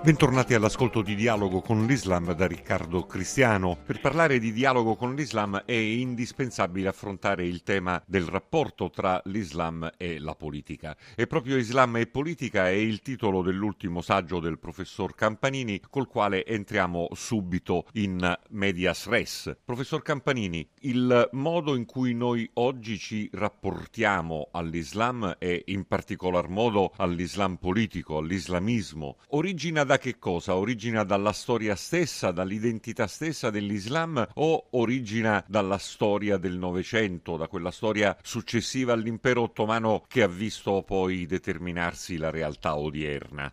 [0.00, 3.76] Bentornati all'ascolto di Dialogo con l'Islam da Riccardo Cristiano.
[3.84, 9.90] Per parlare di dialogo con l'Islam è indispensabile affrontare il tema del rapporto tra l'Islam
[9.98, 10.96] e la politica.
[11.16, 16.46] E proprio Islam e politica è il titolo dell'ultimo saggio del professor Campanini, col quale
[16.46, 19.58] entriamo subito in medias res.
[19.64, 26.92] Professor Campanini, il modo in cui noi oggi ci rapportiamo all'Islam e in particolar modo
[26.96, 30.54] all'Islam politico, all'islamismo, origina da che cosa?
[30.54, 37.70] Origina dalla storia stessa, dall'identità stessa dell'Islam o origina dalla storia del Novecento, da quella
[37.70, 43.50] storia successiva all'impero ottomano che ha visto poi determinarsi la realtà odierna?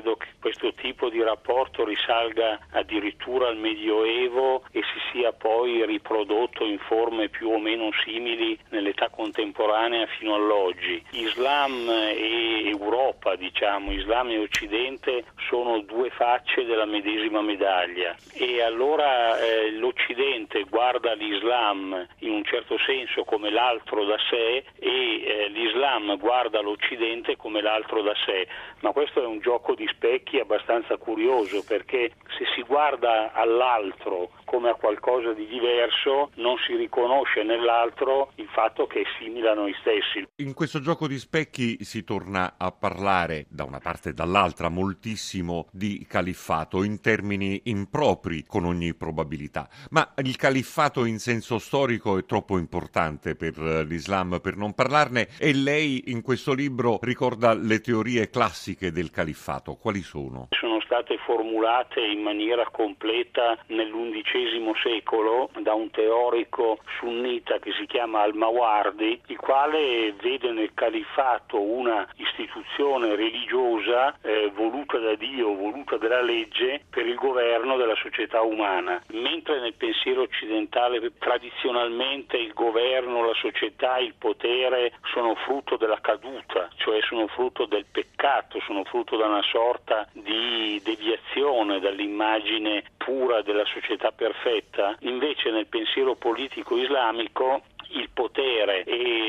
[0.00, 6.64] Credo che questo tipo di rapporto risalga addirittura al Medioevo e si sia poi riprodotto
[6.64, 11.04] in forme più o meno simili nell'età contemporanea fino all'oggi.
[11.10, 19.38] Islam e Europa, diciamo, Islam e Occidente sono due facce della medesima medaglia e allora
[19.38, 26.16] eh, l'Occidente guarda l'Islam in un certo senso come l'altro da sé e eh, l'Islam
[26.16, 28.48] guarda l'Occidente come l'altro da sé,
[28.80, 34.70] ma questo è un gioco di specchi abbastanza curioso perché se si guarda all'altro come
[34.70, 39.72] a qualcosa di diverso non si riconosce nell'altro il fatto che è simile a noi
[39.78, 40.26] stessi.
[40.42, 45.68] In questo gioco di specchi si torna a parlare da una parte e dall'altra moltissimo
[45.70, 52.24] di califfato in termini impropri con ogni probabilità, ma il califfato in senso storico è
[52.24, 53.56] troppo importante per
[53.86, 59.76] l'Islam per non parlarne e lei in questo libro ricorda le teorie classiche del califfato.
[59.76, 60.48] Quali sono?
[60.50, 64.39] Sono state formulate in maniera completa nell'undicesimo
[64.82, 72.08] secolo da un teorico sunnita che si chiama Al-Mawardi, il quale vede nel califfato una
[72.40, 79.02] istituzione religiosa eh, voluta da Dio, voluta dalla legge per il governo della società umana,
[79.08, 86.68] mentre nel pensiero occidentale tradizionalmente il governo, la società, il potere sono frutto della caduta,
[86.76, 93.64] cioè sono frutto del peccato, sono frutto da una sorta di deviazione dall'immagine pura della
[93.66, 97.62] società perfetta, invece nel pensiero politico islamico
[97.92, 99.19] il potere e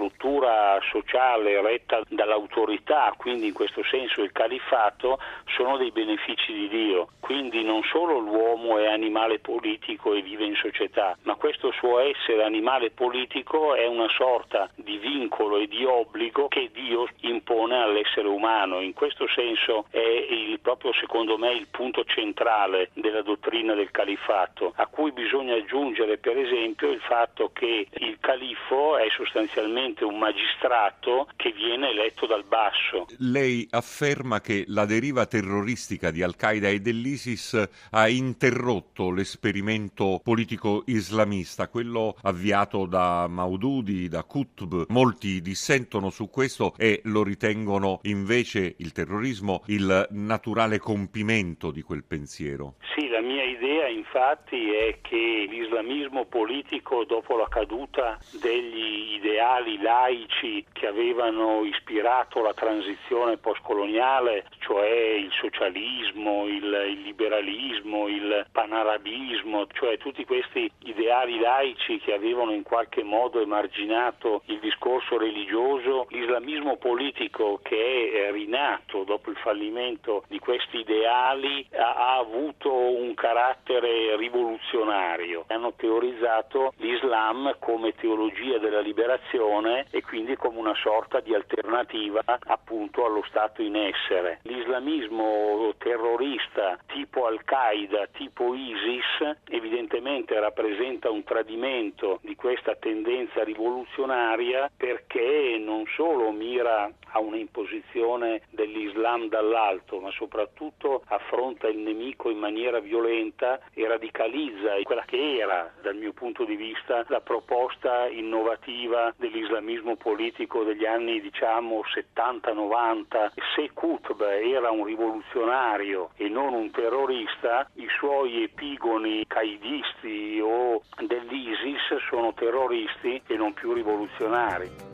[0.00, 7.08] struttura sociale retta dall'autorità, quindi in questo senso il califfato, sono dei benefici di Dio.
[7.20, 12.42] Quindi non solo l'uomo è animale politico e vive in società, ma questo suo essere
[12.42, 18.80] animale politico è una sorta di vincolo e di obbligo che Dio impone all'essere umano.
[18.80, 24.72] In questo senso è il, proprio secondo me il punto centrale della dottrina del califfato,
[24.76, 31.28] a cui bisogna aggiungere per esempio il fatto che il califfo è sostanzialmente un magistrato
[31.36, 33.06] che viene eletto dal basso.
[33.18, 41.68] Lei afferma che la deriva terroristica di Al-Qaeda e dell'ISIS ha interrotto l'esperimento politico islamista,
[41.68, 44.86] quello avviato da Maududi, da Qutb.
[44.88, 52.04] Molti dissentono su questo e lo ritengono invece il terrorismo il naturale compimento di quel
[52.04, 52.74] pensiero.
[52.94, 60.64] Sì, la mia idea infatti è che l'islamismo politico dopo la caduta degli ideali laici
[60.72, 69.98] che avevano ispirato la transizione postcoloniale, cioè il socialismo, il, il liberalismo, il panarabismo, cioè
[69.98, 77.60] tutti questi ideali laici che avevano in qualche modo emarginato il discorso religioso, l'islamismo politico
[77.62, 85.44] che è rinato dopo il fallimento di questi ideali ha, ha avuto un carattere rivoluzionario.
[85.48, 93.04] Hanno teorizzato l'Islam come teologia della liberazione e quindi come una sorta di alternativa appunto
[93.04, 94.40] allo Stato in essere.
[94.42, 105.56] L'islamismo terrorista tipo Al-Qaeda, tipo ISIS, evidentemente rappresenta un tradimento di questa tendenza rivoluzionaria perché
[105.58, 113.60] non solo mira a un'imposizione dell'Islam dall'alto, ma soprattutto affronta il nemico in maniera violenta
[113.74, 120.64] e radicalizza quella che era, dal mio punto di vista, la proposta innovativa dell'islamismo politico
[120.64, 121.82] degli anni diciamo
[122.14, 123.32] 70-90.
[123.54, 131.96] Se Qutb era un rivoluzionario e non un terrorista, i suoi epigoni caidisti o dell'ISIS
[132.08, 134.89] sono terroristi e non più rivoluzionari.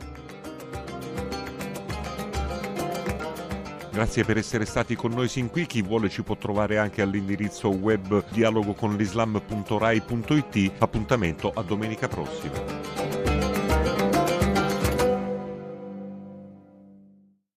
[3.97, 5.65] Grazie per essere stati con noi sin qui.
[5.65, 10.71] Chi vuole ci può trovare anche all'indirizzo web dialogoconlislam.rai.it.
[10.77, 13.36] Appuntamento a domenica prossima.